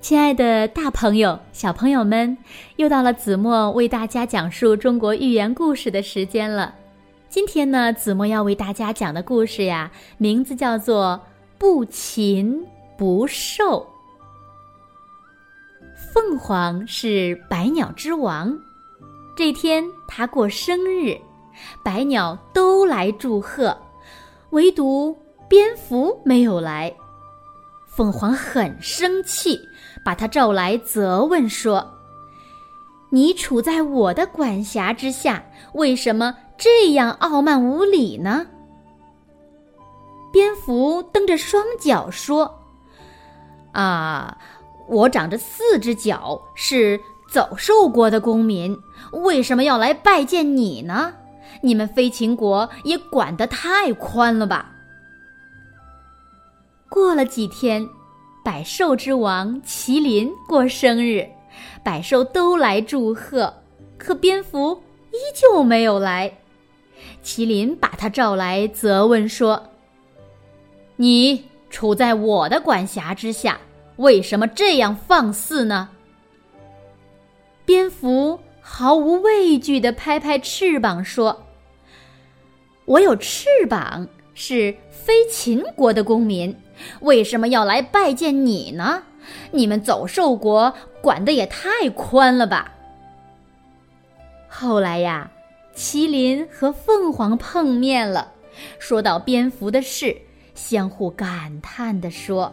[0.00, 2.36] 亲爱的，大朋友、小朋友们，
[2.76, 6.74] 又到了子墨为大家讲述中国寓言故事的时间了。
[7.28, 11.20] 今天呢，子墨要为大家讲的故事呀，名字叫做
[11.58, 13.86] 《不禽不兽》。
[16.14, 18.58] 凤凰是百鸟之王，
[19.36, 21.14] 这天他过生日，
[21.84, 23.76] 百鸟都来祝贺，
[24.50, 25.14] 唯独
[25.46, 26.90] 蝙蝠没有来。
[27.96, 29.68] 凤凰很生气，
[30.04, 31.94] 把他召来责问说
[33.10, 35.44] ：“你处在我的管辖之下，
[35.74, 38.46] 为什么这样傲慢无礼呢？”
[40.32, 42.60] 蝙蝠蹬着双脚说
[43.74, 44.38] ：“啊，
[44.88, 48.78] 我长着四只脚，是走兽国的公民，
[49.12, 51.12] 为什么要来拜见你呢？
[51.62, 54.76] 你们飞禽国也管得太宽了吧？”
[56.90, 57.88] 过了几天，
[58.44, 61.24] 百兽之王麒麟过生日，
[61.84, 63.54] 百兽都来祝贺，
[63.96, 66.30] 可蝙蝠依旧没有来。
[67.22, 69.70] 麒麟把他召来，责问说
[70.96, 73.60] ：“你处在我的管辖之下，
[73.96, 75.90] 为什么这样放肆呢？”
[77.64, 81.46] 蝙蝠毫无畏惧地拍拍翅膀说
[82.84, 84.08] ：“我有翅膀，
[84.42, 86.56] 是非秦国的公民。”
[87.02, 89.02] 为什么要来拜见你呢？
[89.50, 92.72] 你们走兽国管的也太宽了吧！
[94.48, 95.30] 后来呀，
[95.76, 98.32] 麒麟和凤凰碰面了，
[98.78, 100.16] 说到蝙蝠的事，
[100.54, 102.50] 相互感叹地说：“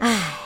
[0.00, 0.36] 唉，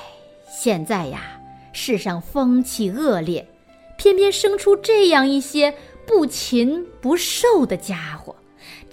[0.51, 1.41] 现在呀，
[1.73, 3.49] 世上风气恶劣，
[3.97, 5.75] 偏偏生出这样一些
[6.07, 8.37] 不禽不兽的家伙，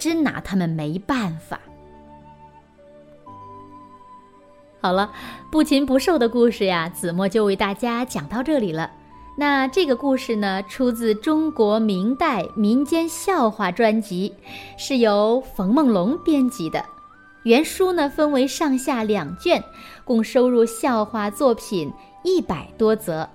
[0.02, 1.60] 真拿他们没办法。”
[4.82, 5.12] 好了，
[5.48, 8.90] 不禽不兽的故事呀，子墨就为大家讲到这里了。
[9.36, 14.34] 那这个故事呢，出自中国明代民间笑话专辑，
[14.76, 16.84] 是由冯梦龙编辑的。
[17.44, 19.62] 原书呢分为上下两卷，
[20.04, 21.92] 共收入笑话作品
[22.24, 23.28] 一百多则。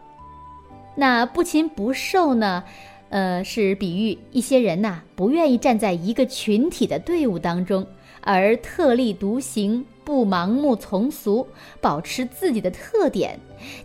[0.96, 2.64] 那不禽不兽呢，
[3.10, 7.86] 呃，是比喻一些人呐不愿意站在一个群体的队伍当中，
[8.22, 9.86] 而特立独行。
[10.04, 11.46] 不盲目从俗，
[11.82, 13.38] 保持自己的特点，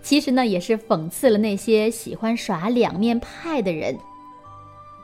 [0.02, 3.98] 其实呢也是讽刺了那些喜欢耍两面派的人。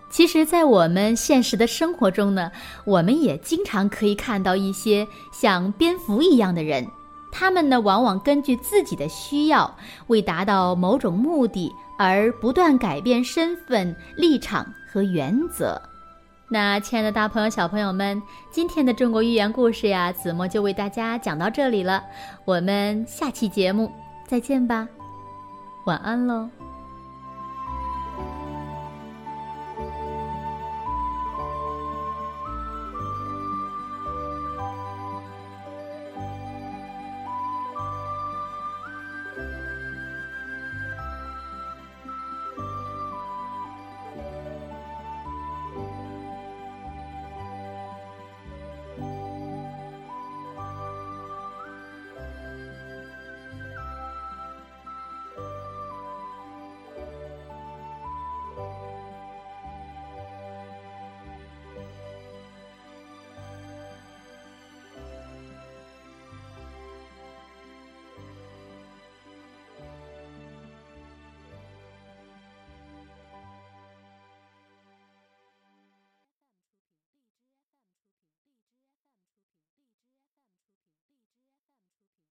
[0.08, 2.52] 其实，在我们现实的生活中呢，
[2.84, 6.86] 我们也经常可以看到一些像蝙蝠一样的人，
[7.32, 15.80] 他们呢往往根据自己的需要，为达到某种目的而不断改变身份、立场和原则。
[16.48, 22.02] 那，亲爱的大朋友、小朋友们，今天的中国寓言故事呀，子墨就为大家讲到这里了。
[22.46, 23.92] 我们下期节目
[24.26, 24.88] 再见吧，
[25.84, 26.48] 晚安喽。